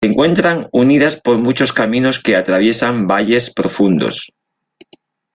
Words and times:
Se 0.03 0.09
encuentran 0.09 0.67
unidas 0.71 1.21
por 1.21 1.37
muchos 1.37 1.73
caminos 1.73 2.17
que 2.17 2.35
atraviesan 2.35 3.05
valles 3.05 3.53
profundos. 3.53 4.33